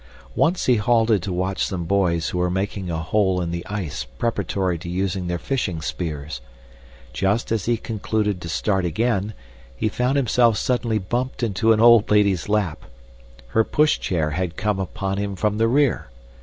[0.35, 4.03] Once he halted to watch some boys who were making a hole in the ice
[4.17, 6.41] preparatory to using their fishing spears.
[7.13, 9.35] Just as he concluded to start again,
[9.77, 12.85] he found himself suddenly bumped into an old lady's lap.
[13.49, 16.09] Her push chair had come upon him from the rear.